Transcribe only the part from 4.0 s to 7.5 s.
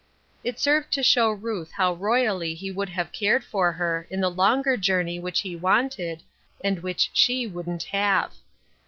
in the longer journey which he wanted, and which she